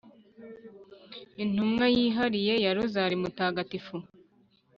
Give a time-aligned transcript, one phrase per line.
[1.43, 3.95] intumwa yihariye ya rozali mutagatifu